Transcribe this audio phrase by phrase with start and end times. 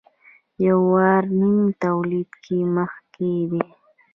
[0.03, 0.03] د
[0.69, 3.63] یورانیم تولید کې مخکښ دی.